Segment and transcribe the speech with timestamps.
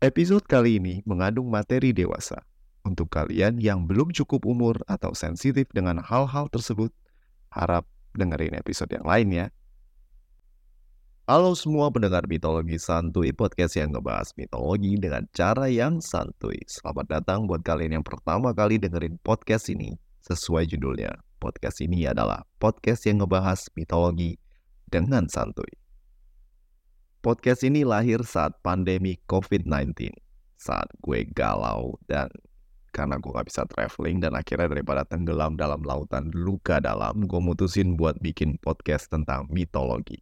[0.00, 2.40] Episode kali ini mengandung materi dewasa.
[2.88, 6.88] Untuk kalian yang belum cukup umur atau sensitif dengan hal-hal tersebut,
[7.52, 7.84] harap
[8.16, 9.46] dengerin episode yang lain ya.
[11.28, 16.56] Halo semua pendengar mitologi santuy podcast yang ngebahas mitologi dengan cara yang santuy.
[16.64, 20.00] Selamat datang buat kalian yang pertama kali dengerin podcast ini.
[20.24, 24.40] Sesuai judulnya, podcast ini adalah podcast yang ngebahas mitologi
[24.88, 25.68] dengan santuy.
[27.20, 30.08] Podcast ini lahir saat pandemi COVID-19.
[30.56, 32.32] Saat gue galau dan
[32.96, 38.00] karena gue gak bisa traveling dan akhirnya daripada tenggelam dalam lautan luka dalam, gue mutusin
[38.00, 40.16] buat bikin podcast tentang mitologi.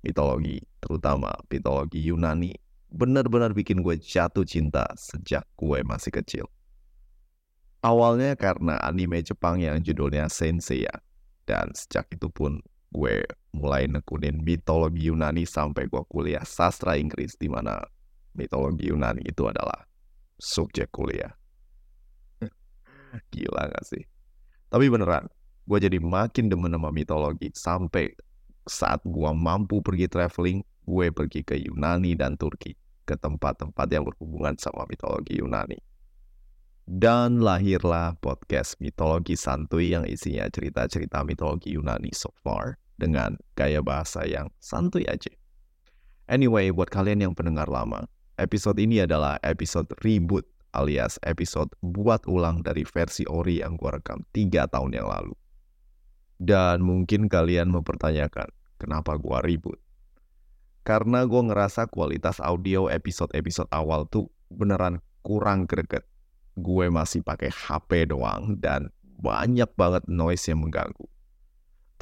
[0.00, 2.56] Mitologi, terutama mitologi Yunani,
[2.88, 6.48] benar-benar bikin gue jatuh cinta sejak gue masih kecil.
[7.84, 10.96] Awalnya karena anime Jepang yang judulnya Senseiya,
[11.44, 13.24] dan sejak itu pun gue
[13.56, 17.80] mulai nekunin mitologi Yunani sampai gue kuliah sastra Inggris di mana
[18.36, 19.88] mitologi Yunani itu adalah
[20.36, 21.32] subjek kuliah.
[23.32, 24.04] Gila gak sih?
[24.68, 25.28] Tapi beneran,
[25.64, 28.12] gue jadi makin demen sama mitologi sampai
[28.68, 32.76] saat gue mampu pergi traveling, gue pergi ke Yunani dan Turki,
[33.08, 35.80] ke tempat-tempat yang berhubungan sama mitologi Yunani.
[36.82, 44.24] Dan lahirlah podcast Mitologi Santuy yang isinya cerita-cerita mitologi Yunani so far dengan gaya bahasa
[44.26, 45.30] yang santuy aja.
[46.30, 52.64] Anyway, buat kalian yang pendengar lama, episode ini adalah episode reboot alias episode buat ulang
[52.64, 55.36] dari versi ori yang gue rekam 3 tahun yang lalu.
[56.42, 59.78] Dan mungkin kalian mempertanyakan, kenapa gue ribut?
[60.82, 66.02] Karena gue ngerasa kualitas audio episode-episode awal tuh beneran kurang greget.
[66.58, 68.90] Gue masih pakai HP doang dan
[69.22, 71.06] banyak banget noise yang mengganggu.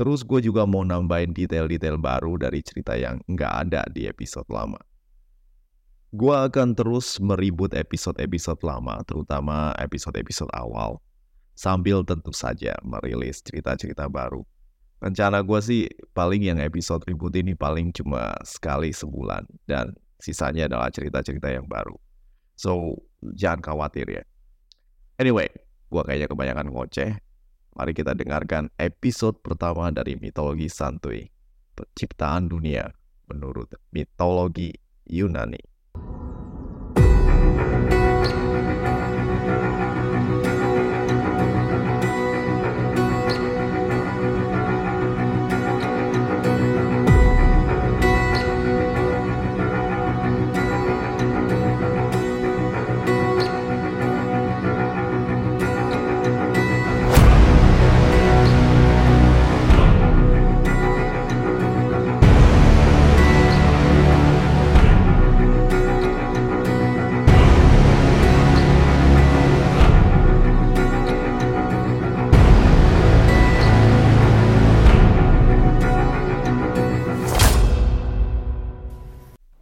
[0.01, 4.81] Terus gue juga mau nambahin detail-detail baru dari cerita yang nggak ada di episode lama.
[6.09, 11.05] Gue akan terus meribut episode-episode lama, terutama episode-episode awal,
[11.53, 14.41] sambil tentu saja merilis cerita-cerita baru.
[15.05, 15.85] Rencana gue sih
[16.17, 22.01] paling yang episode ribut ini paling cuma sekali sebulan, dan sisanya adalah cerita-cerita yang baru.
[22.57, 23.05] So,
[23.37, 24.25] jangan khawatir ya.
[25.21, 25.53] Anyway,
[25.93, 27.21] gue kayaknya kebanyakan ngoceh,
[27.71, 31.23] Mari kita dengarkan episode pertama dari mitologi santuy,
[31.79, 32.91] penciptaan dunia
[33.31, 34.75] menurut mitologi
[35.07, 35.63] Yunani.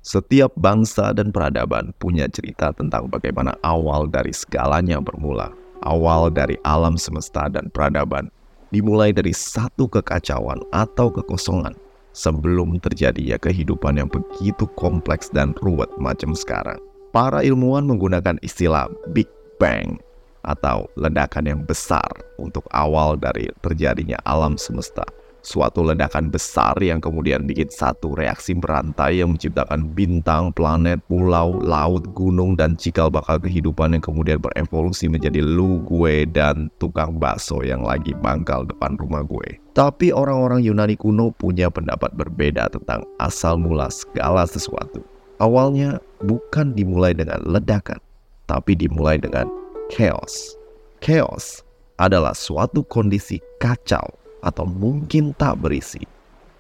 [0.09, 5.53] Setiap bangsa dan peradaban punya cerita tentang bagaimana awal dari segalanya bermula.
[5.85, 8.33] Awal dari alam semesta dan peradaban
[8.73, 11.77] dimulai dari satu kekacauan atau kekosongan
[12.17, 16.81] sebelum terjadinya kehidupan yang begitu kompleks dan ruwet macam sekarang.
[17.13, 19.29] Para ilmuwan menggunakan istilah Big
[19.61, 20.01] Bang
[20.41, 22.09] atau ledakan yang besar
[22.41, 25.05] untuk awal dari terjadinya alam semesta
[25.41, 32.05] suatu ledakan besar yang kemudian bikin satu reaksi berantai yang menciptakan bintang, planet, pulau, laut,
[32.13, 37.87] gunung, dan cikal bakal kehidupan yang kemudian berevolusi menjadi lu, gue, dan tukang bakso yang
[37.87, 39.57] lagi mangkal depan rumah gue.
[39.79, 44.99] Tapi orang-orang Yunani kuno punya pendapat berbeda tentang asal mula segala sesuatu.
[45.39, 48.03] Awalnya bukan dimulai dengan ledakan,
[48.51, 49.47] tapi dimulai dengan
[49.95, 50.59] chaos.
[50.99, 51.63] Chaos
[52.03, 56.03] adalah suatu kondisi kacau atau mungkin tak berisi,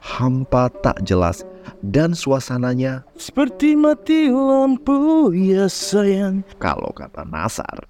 [0.02, 1.42] hampa tak jelas,
[1.84, 6.42] dan suasananya seperti mati lampu ya sayang.
[6.58, 7.84] Kalau kata Nasar,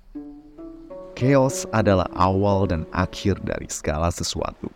[1.15, 4.71] chaos adalah awal dan akhir dari segala sesuatu.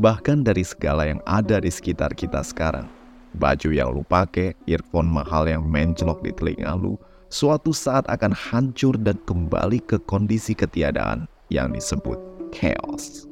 [0.00, 2.88] Bahkan dari segala yang ada di sekitar kita sekarang.
[3.36, 7.00] Baju yang lu pakai, earphone mahal yang mencelok di telinga lu,
[7.32, 12.20] suatu saat akan hancur dan kembali ke kondisi ketiadaan yang disebut
[12.52, 13.31] chaos.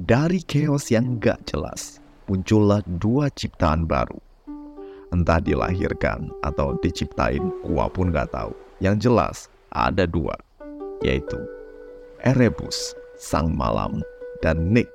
[0.00, 4.16] Dari chaos yang gak jelas, muncullah dua ciptaan baru.
[5.12, 8.56] Entah dilahirkan atau diciptain, gua pun gak tahu.
[8.80, 9.36] Yang jelas,
[9.68, 10.32] ada dua,
[11.04, 11.36] yaitu
[12.24, 14.00] Erebus, sang malam,
[14.40, 14.88] dan Nyx,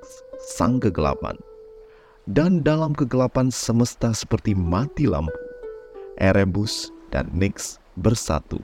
[0.58, 1.38] sang kegelapan.
[2.26, 5.38] Dan dalam kegelapan semesta seperti mati lampu,
[6.18, 8.58] Erebus dan Nyx bersatu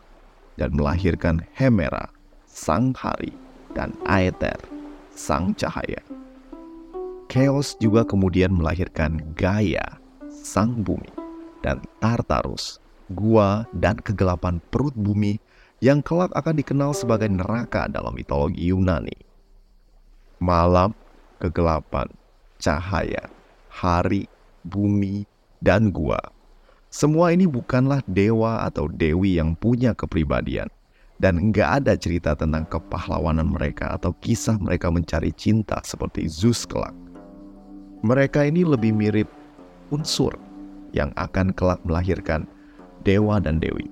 [0.57, 2.09] dan melahirkan Hemera,
[2.49, 3.29] sang hari,
[3.77, 4.57] dan Aether,
[5.13, 6.01] sang cahaya.
[7.31, 11.07] Chaos juga kemudian melahirkan Gaia, sang bumi,
[11.63, 15.39] dan Tartarus, gua dan kegelapan perut bumi
[15.79, 19.15] yang kelak akan dikenal sebagai neraka dalam mitologi Yunani.
[20.43, 20.91] Malam,
[21.39, 22.11] kegelapan,
[22.59, 23.31] cahaya,
[23.71, 24.27] hari,
[24.67, 25.23] bumi,
[25.63, 26.19] dan gua.
[26.91, 30.67] Semua ini bukanlah dewa atau dewi yang punya kepribadian.
[31.15, 36.91] Dan nggak ada cerita tentang kepahlawanan mereka atau kisah mereka mencari cinta seperti Zeus kelak.
[38.01, 39.29] Mereka ini lebih mirip
[39.93, 40.33] unsur
[40.91, 42.49] yang akan kelak melahirkan
[43.05, 43.85] dewa dan dewi.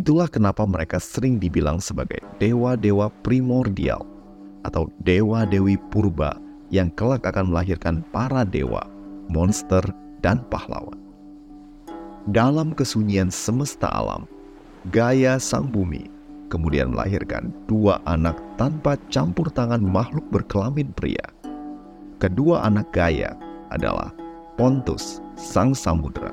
[0.00, 4.02] Itulah kenapa mereka sering dibilang sebagai dewa-dewa primordial
[4.66, 6.34] atau dewa-dewi purba
[6.72, 8.82] yang kelak akan melahirkan para dewa,
[9.30, 9.84] monster,
[10.24, 10.96] dan pahlawan.
[12.32, 14.24] Dalam kesunyian semesta alam,
[14.88, 16.08] Gaia sang bumi
[16.48, 21.33] kemudian melahirkan dua anak tanpa campur tangan makhluk berkelamin pria.
[22.22, 23.34] Kedua anak Gaia
[23.74, 24.14] adalah
[24.54, 26.30] Pontus sang samudra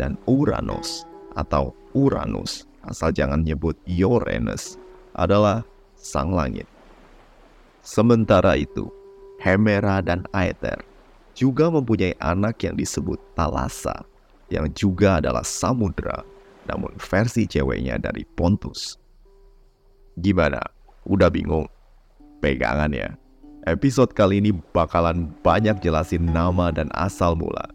[0.00, 1.04] dan Uranus
[1.36, 4.80] atau Uranus asal jangan nyebut Uranus
[5.12, 5.60] adalah
[6.00, 6.64] sang langit.
[7.84, 8.88] Sementara itu,
[9.40, 10.80] Hemera dan Aether
[11.32, 14.04] juga mempunyai anak yang disebut Talasa,
[14.52, 16.20] yang juga adalah samudra,
[16.68, 19.00] namun versi ceweknya dari Pontus.
[20.20, 20.60] Gimana?
[21.08, 21.64] Udah bingung?
[22.44, 23.16] Pegangan ya.
[23.70, 27.70] Episode kali ini bakalan banyak jelasin nama dan asal mula.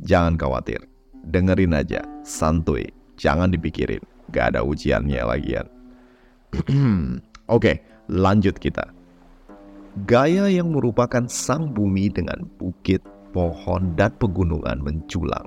[0.00, 0.80] Jangan khawatir,
[1.28, 2.88] dengerin aja, santuy,
[3.20, 4.00] jangan dipikirin,
[4.32, 5.68] gak ada ujiannya lagian.
[7.52, 8.88] Oke, lanjut kita.
[10.08, 13.04] Gaya yang merupakan sang bumi dengan bukit,
[13.36, 15.44] pohon, dan pegunungan menculang.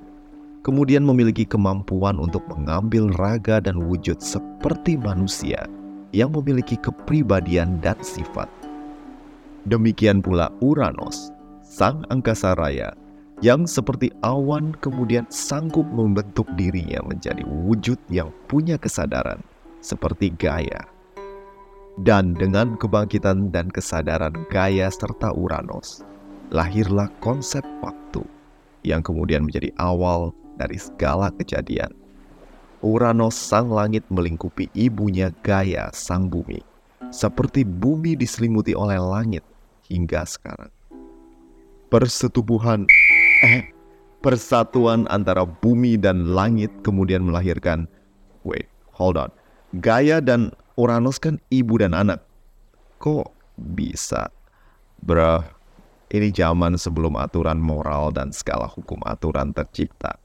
[0.62, 5.66] Kemudian memiliki kemampuan untuk mengambil raga dan wujud seperti manusia
[6.14, 8.67] yang memiliki kepribadian dan sifat.
[9.68, 12.96] Demikian pula Uranus, sang angkasa raya,
[13.44, 19.44] yang seperti awan kemudian sanggup membentuk dirinya menjadi wujud yang punya kesadaran,
[19.84, 20.88] seperti Gaia
[22.06, 26.06] dan dengan kebangkitan dan kesadaran Gaia serta Uranus,
[26.54, 28.22] lahirlah konsep waktu
[28.86, 30.30] yang kemudian menjadi awal
[30.62, 31.90] dari segala kejadian.
[32.86, 36.62] Uranus sang langit melingkupi ibunya Gaia sang bumi,
[37.10, 39.42] seperti bumi diselimuti oleh langit
[39.88, 40.72] hingga sekarang.
[41.88, 42.84] Persetubuhan,
[43.48, 43.72] eh,
[44.20, 47.88] persatuan antara bumi dan langit kemudian melahirkan,
[48.44, 49.32] wait, hold on,
[49.80, 52.24] Gaia dan Uranus kan ibu dan anak.
[53.00, 53.32] Kok
[53.76, 54.30] bisa?
[55.00, 55.44] Bruh,
[56.12, 60.16] ini zaman sebelum aturan moral dan skala hukum aturan tercipta.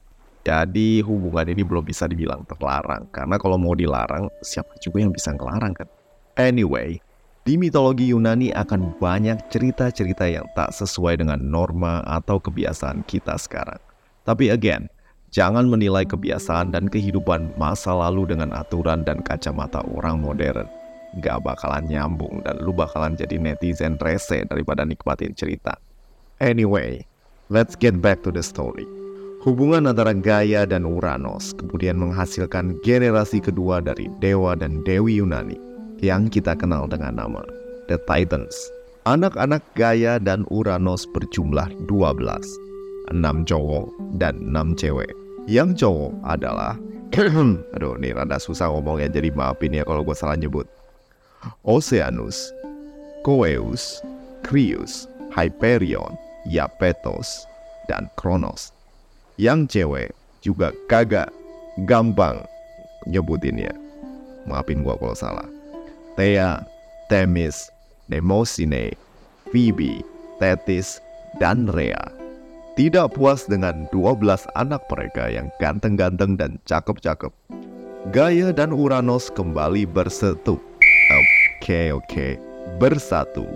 [0.43, 3.07] Jadi hubungan ini belum bisa dibilang terlarang.
[3.15, 5.87] Karena kalau mau dilarang, siapa juga yang bisa ngelarang kan?
[6.35, 6.99] Anyway,
[7.43, 13.79] di mitologi Yunani akan banyak cerita-cerita yang tak sesuai dengan norma atau kebiasaan kita sekarang.
[14.23, 14.87] Tapi again,
[15.33, 20.69] Jangan menilai kebiasaan dan kehidupan masa lalu dengan aturan dan kacamata orang modern.
[21.25, 25.73] Gak bakalan nyambung dan lu bakalan jadi netizen rese daripada nikmatin cerita.
[26.37, 27.09] Anyway,
[27.49, 28.85] let's get back to the story.
[29.41, 35.72] Hubungan antara Gaia dan Uranus kemudian menghasilkan generasi kedua dari dewa dan dewi Yunani
[36.03, 37.39] yang kita kenal dengan nama
[37.87, 38.51] The Titans.
[39.07, 42.19] Anak-anak Gaia dan Uranus berjumlah 12,
[43.15, 43.87] 6 cowok
[44.19, 45.11] dan 6 cewek.
[45.47, 46.75] Yang cowok adalah
[47.77, 50.67] Aduh, ini rada susah ngomongnya jadi maafin ya kalau gue salah nyebut.
[51.63, 52.51] Oceanus,
[53.21, 54.01] Coeus,
[54.43, 56.15] Crius, Hyperion,
[56.49, 57.47] Iapetos,
[57.85, 58.73] dan Kronos.
[59.37, 60.09] Yang cewek
[60.41, 61.29] juga kagak
[61.85, 62.41] gampang
[63.05, 63.71] nyebutinnya.
[64.49, 65.45] Maafin gue kalau salah.
[66.13, 66.61] Thea,
[67.09, 67.73] Themis,
[68.05, 68.93] Nemosine,
[69.49, 70.05] Phoebe,
[70.37, 71.01] Thetis,
[71.41, 72.01] dan Rhea.
[72.77, 74.21] Tidak puas dengan 12
[74.57, 77.33] anak mereka yang ganteng-ganteng dan cakep-cakep,
[78.11, 80.59] Gaia dan Uranus kembali bersetu.
[81.13, 82.35] Oke, oke,
[82.75, 83.47] bersatu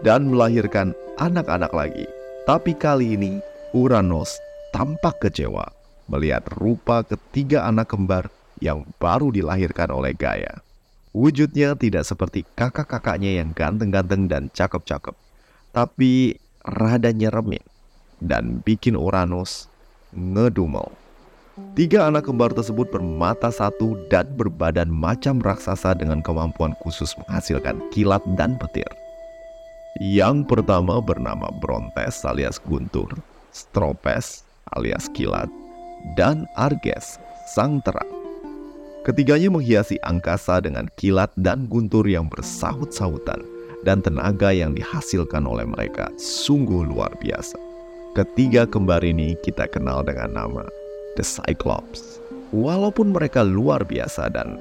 [0.00, 2.06] dan melahirkan anak-anak lagi.
[2.48, 3.38] Tapi kali ini
[3.76, 4.40] Uranus
[4.72, 5.68] tampak kecewa
[6.10, 10.71] melihat rupa ketiga anak kembar yang baru dilahirkan oleh Gaia.
[11.12, 15.12] Wujudnya tidak seperti kakak-kakaknya yang ganteng-ganteng dan cakep-cakep,
[15.76, 17.60] tapi rada nyeremin
[18.24, 19.68] dan bikin Uranus
[20.16, 20.88] ngedumel.
[21.76, 28.24] Tiga anak kembar tersebut bermata satu dan berbadan macam raksasa dengan kemampuan khusus menghasilkan kilat
[28.40, 28.88] dan petir.
[30.00, 33.12] Yang pertama bernama Brontes alias Guntur,
[33.52, 35.52] Stropes alias Kilat,
[36.16, 37.20] dan Arges
[37.52, 38.21] sang terang.
[39.02, 43.42] Ketiganya menghiasi angkasa dengan kilat dan guntur yang bersahut-sahutan
[43.82, 47.58] dan tenaga yang dihasilkan oleh mereka sungguh luar biasa.
[48.14, 50.64] Ketiga kembar ini kita kenal dengan nama
[51.18, 52.22] The Cyclops.
[52.54, 54.54] Walaupun mereka luar biasa dan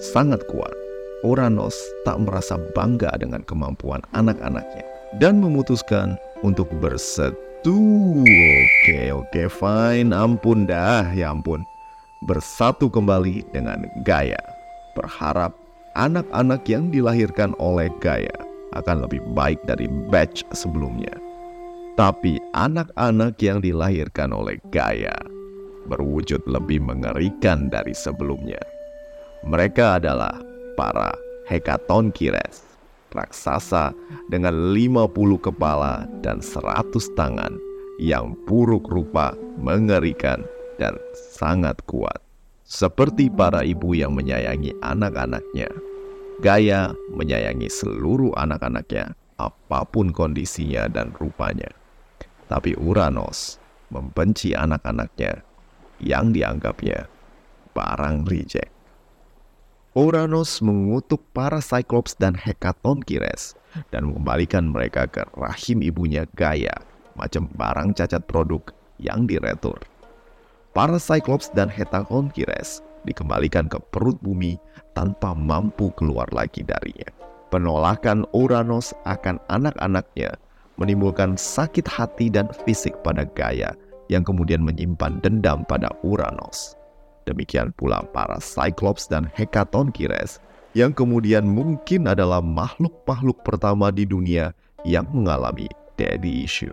[0.00, 0.72] sangat kuat,
[1.20, 1.76] Uranus
[2.08, 4.88] tak merasa bangga dengan kemampuan anak-anaknya
[5.20, 7.76] dan memutuskan untuk bersetu.
[8.24, 10.16] Oke, oke, fine.
[10.16, 11.60] Ampun dah, ya ampun
[12.26, 14.38] bersatu kembali dengan Gaia,
[14.94, 15.50] berharap
[15.98, 18.34] anak-anak yang dilahirkan oleh Gaia
[18.78, 21.12] akan lebih baik dari batch sebelumnya.
[21.98, 25.12] Tapi anak-anak yang dilahirkan oleh Gaia
[25.90, 28.62] berwujud lebih mengerikan dari sebelumnya.
[29.42, 30.38] Mereka adalah
[30.78, 31.10] para
[31.50, 32.62] Hekatonkires,
[33.10, 33.90] raksasa
[34.30, 35.10] dengan 50
[35.42, 37.52] kepala dan 100 tangan
[38.00, 40.40] yang buruk rupa, mengerikan,
[40.76, 42.20] dan sangat kuat.
[42.62, 45.68] Seperti para ibu yang menyayangi anak-anaknya,
[46.42, 51.70] Gaya menyayangi seluruh anak-anaknya apa pun kondisinya dan rupanya.
[52.50, 53.62] Tapi Uranus
[53.94, 55.44] membenci anak-anaknya
[56.02, 57.06] yang dianggapnya
[57.76, 58.72] barang reject.
[59.92, 63.52] Uranus mengutuk para Cyclops dan Hekatonkires
[63.92, 66.80] dan mengembalikan mereka ke rahim ibunya Gaia,
[67.12, 69.76] macam barang cacat produk yang diretur.
[70.72, 74.56] Para Cyclops dan Hekatonkires dikembalikan ke perut bumi
[74.96, 77.12] tanpa mampu keluar lagi darinya.
[77.52, 80.32] Penolakan Uranus akan anak-anaknya
[80.80, 83.76] menimbulkan sakit hati dan fisik pada Gaia
[84.08, 86.72] yang kemudian menyimpan dendam pada Uranus.
[87.28, 90.40] Demikian pula para Cyclops dan Hekatonkires
[90.72, 94.56] yang kemudian mungkin adalah makhluk-makhluk pertama di dunia
[94.88, 95.68] yang mengalami
[96.00, 96.72] daddy issue.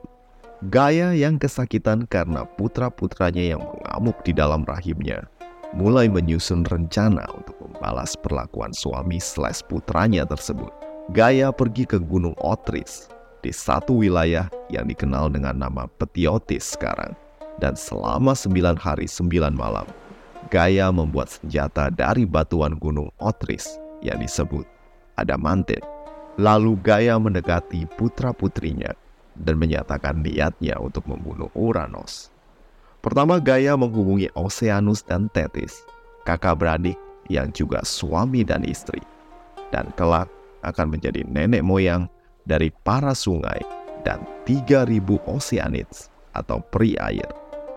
[0.67, 5.23] Gaya yang kesakitan karena putra-putranya yang mengamuk di dalam rahimnya
[5.71, 10.67] mulai menyusun rencana untuk membalas perlakuan suami slash putranya tersebut.
[11.15, 13.07] Gaya pergi ke Gunung Otris
[13.39, 17.15] di satu wilayah yang dikenal dengan nama Petiotis sekarang.
[17.63, 19.87] Dan selama sembilan hari sembilan malam,
[20.51, 24.67] Gaya membuat senjata dari batuan Gunung Otris yang disebut
[25.15, 25.79] Adamantin.
[26.35, 28.91] Lalu Gaya mendekati putra-putrinya
[29.41, 32.31] dan menyatakan niatnya untuk membunuh Uranus.
[32.99, 35.87] Pertama Gaia menghubungi Oceanus dan Thetis,
[36.27, 36.99] kakak beradik
[37.31, 38.99] yang juga suami dan istri,
[39.71, 40.27] dan kelak
[40.67, 42.11] akan menjadi nenek moyang
[42.43, 43.63] dari para sungai
[44.03, 44.99] dan 3000
[45.31, 47.27] Oceanids atau peri air.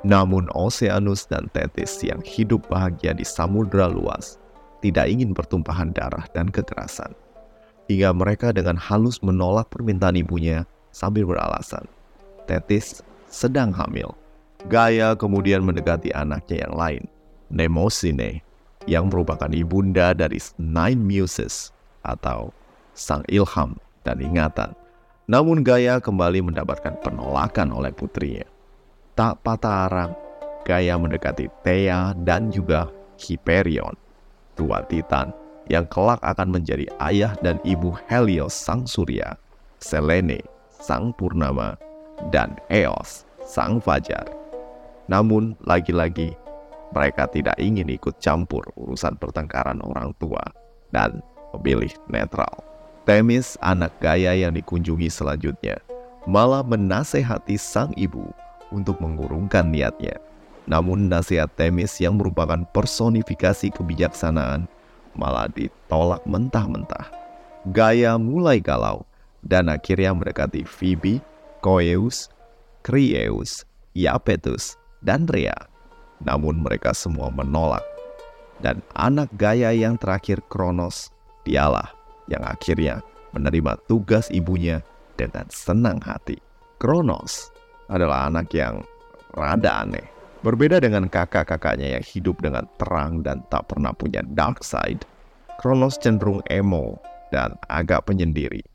[0.03, 4.43] Namun Oceanus dan Thetis yang hidup bahagia di samudera luas
[4.83, 7.15] tidak ingin pertumpahan darah dan kekerasan.
[7.87, 11.89] Hingga mereka dengan halus menolak permintaan ibunya sambil beralasan,
[12.45, 13.01] Tetis
[13.33, 14.13] sedang hamil.
[14.71, 17.03] Gaia kemudian mendekati anaknya yang lain,
[17.51, 18.45] Nemosine,
[18.87, 21.75] yang merupakan ibunda dari Nine Muses
[22.07, 22.55] atau
[22.95, 23.75] sang ilham
[24.07, 24.71] dan ingatan.
[25.27, 28.47] Namun Gaia kembali mendapatkan penolakan oleh putrinya.
[29.19, 30.13] Tak patah arang,
[30.63, 32.87] Gaia mendekati Thea dan juga
[33.19, 33.99] Hyperion,
[34.55, 35.35] dua titan
[35.71, 39.39] yang kelak akan menjadi ayah dan ibu Helios sang surya,
[39.79, 40.43] Selene
[40.83, 41.79] sang purnama,
[42.35, 44.27] dan Eos, sang fajar.
[45.07, 46.35] Namun, lagi-lagi,
[46.91, 50.43] mereka tidak ingin ikut campur urusan pertengkaran orang tua
[50.91, 51.23] dan
[51.55, 52.51] memilih netral.
[53.07, 55.79] Temis, anak Gaya yang dikunjungi selanjutnya,
[56.27, 58.31] malah menasehati sang ibu
[58.71, 60.19] untuk mengurungkan niatnya.
[60.71, 64.71] Namun nasihat Temis yang merupakan personifikasi kebijaksanaan
[65.19, 67.11] malah ditolak mentah-mentah.
[67.75, 69.03] Gaya mulai galau
[69.43, 71.19] dan akhirnya mendekati Phoebe,
[71.63, 72.31] Coeus,
[72.83, 75.55] Crieus, Iapetus, dan Rhea.
[76.23, 77.83] Namun mereka semua menolak.
[78.63, 81.11] Dan anak Gaya yang terakhir Kronos,
[81.43, 81.91] dialah
[82.31, 83.03] yang akhirnya
[83.35, 84.79] menerima tugas ibunya
[85.19, 86.39] dengan senang hati.
[86.79, 87.51] Kronos
[87.91, 88.87] adalah anak yang
[89.35, 90.07] rada aneh.
[90.43, 95.07] Berbeda dengan kakak-kakaknya yang hidup dengan terang dan tak pernah punya dark side,
[95.63, 96.99] Kronos cenderung emo
[97.31, 98.72] dan agak penyendiri.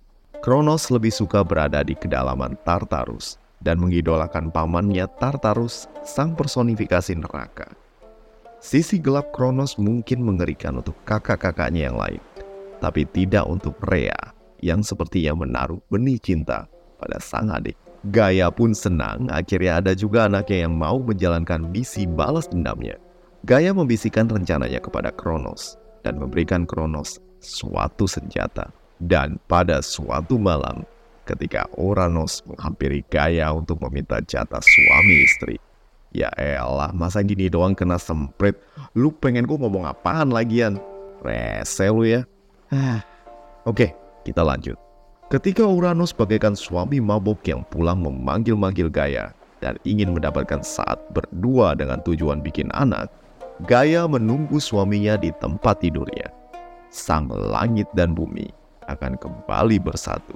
[0.47, 7.67] Kronos lebih suka berada di kedalaman Tartarus dan mengidolakan pamannya Tartarus, sang personifikasi neraka.
[8.63, 12.23] Sisi gelap Kronos mungkin mengerikan untuk kakak-kakaknya yang lain,
[12.79, 14.15] tapi tidak untuk Rhea
[14.63, 17.75] yang sepertinya menaruh benih cinta pada sang adik.
[18.07, 22.95] Gaya pun senang akhirnya ada juga anaknya yang mau menjalankan misi balas dendamnya.
[23.43, 25.75] Gaya membisikkan rencananya kepada Kronos
[26.07, 30.81] dan memberikan Kronos suatu senjata dan pada suatu malam,
[31.29, 35.55] ketika Uranus menghampiri Gaia untuk meminta jatah suami istri,
[36.15, 38.57] Ya elah, masa gini doang kena semprit?
[38.97, 40.81] Lu pengen gue ngomong apaan lagian?
[41.21, 42.25] Rese lu ya.
[43.69, 43.93] Oke,
[44.25, 44.79] kita lanjut.
[45.27, 51.99] Ketika Uranus bagaikan suami mabuk yang pulang memanggil-manggil Gaia dan ingin mendapatkan saat berdua dengan
[52.07, 53.11] tujuan bikin anak,
[53.67, 56.31] Gaia menunggu suaminya di tempat tidurnya.
[56.87, 58.47] Sang langit dan bumi
[58.87, 60.35] akan kembali bersatu.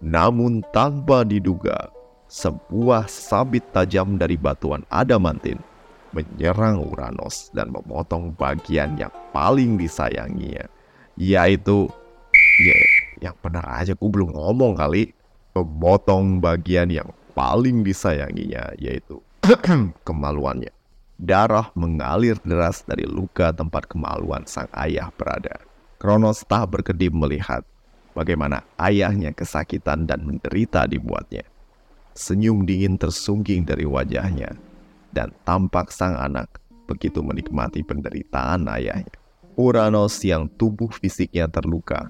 [0.00, 1.92] Namun tanpa diduga,
[2.30, 5.60] sebuah sabit tajam dari batuan adamantin
[6.10, 10.66] menyerang Uranus dan memotong bagian yang paling disayanginya,
[11.14, 11.86] yaitu
[12.64, 12.78] ya,
[13.30, 15.14] yang benar aja gue belum ngomong kali
[15.54, 19.22] memotong bagian yang paling disayanginya yaitu
[20.06, 20.72] kemaluannya.
[21.20, 25.60] Darah mengalir deras dari luka tempat kemaluan sang ayah berada.
[26.00, 27.60] Kronos tak berkedip melihat
[28.16, 31.44] bagaimana ayahnya kesakitan dan menderita dibuatnya.
[32.16, 34.56] Senyum dingin tersungging dari wajahnya,
[35.12, 36.56] dan tampak sang anak
[36.88, 39.12] begitu menikmati penderitaan ayahnya.
[39.60, 42.08] Uranos yang tubuh fisiknya terluka,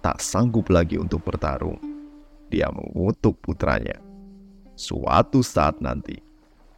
[0.00, 1.76] tak sanggup lagi untuk bertarung.
[2.48, 4.00] Dia mengutuk putranya.
[4.80, 6.24] Suatu saat nanti,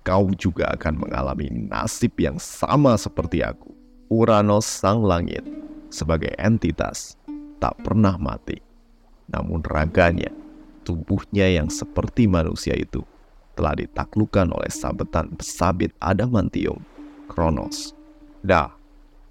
[0.02, 3.77] kau juga akan mengalami nasib yang sama seperti aku.
[4.08, 5.44] Uranos sang langit
[5.92, 7.20] sebagai entitas
[7.60, 8.56] tak pernah mati.
[9.28, 10.32] Namun raganya,
[10.80, 13.04] tubuhnya yang seperti manusia itu
[13.52, 16.80] telah ditaklukkan oleh sabetan pesabit adamantium,
[17.28, 17.92] Kronos.
[18.40, 18.72] Dah,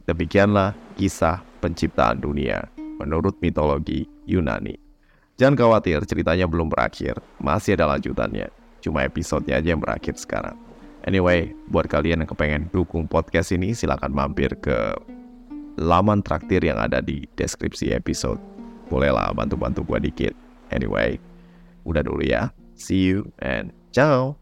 [0.05, 2.69] demikianlah kisah penciptaan dunia
[3.01, 4.77] menurut mitologi Yunani.
[5.41, 7.17] Jangan khawatir, ceritanya belum berakhir.
[7.41, 8.53] Masih ada lanjutannya.
[8.77, 10.66] Cuma episodenya aja yang berakhir sekarang.
[11.07, 14.91] Anyway, buat kalian yang kepengen dukung podcast ini, silahkan mampir ke
[15.79, 18.37] laman traktir yang ada di deskripsi episode.
[18.91, 20.35] Bolehlah bantu-bantu gua dikit.
[20.69, 21.15] Anyway,
[21.87, 22.51] udah dulu ya.
[22.75, 24.37] See you and ciao.